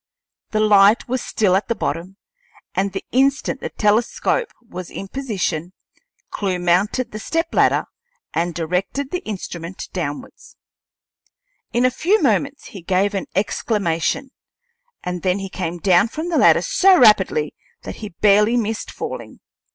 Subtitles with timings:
[0.49, 2.17] The light was still at the bottom,
[2.73, 5.73] and the instant the telescope was in position
[6.31, 7.85] Clewe mounted the stepladder
[8.33, 10.33] and directed the instrument downward.
[11.71, 14.31] In a few moments he gave an exclamation,
[15.03, 19.39] and then he came down from the ladder so rapidly that he barely missed falling.